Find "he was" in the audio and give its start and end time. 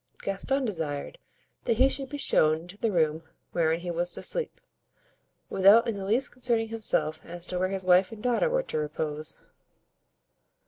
3.81-4.11